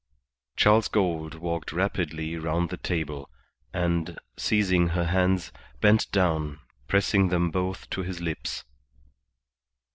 Charles 0.55 0.87
Gould 0.87 1.35
walked 1.35 1.71
rapidly 1.71 2.35
round 2.35 2.71
the 2.71 2.77
table, 2.77 3.29
and, 3.71 4.17
seizing 4.35 4.87
her 4.97 5.03
hands, 5.03 5.51
bent 5.79 6.11
down, 6.11 6.59
pressing 6.87 7.27
them 7.29 7.51
both 7.51 7.87
to 7.91 8.01
his 8.01 8.19
lips. 8.19 8.63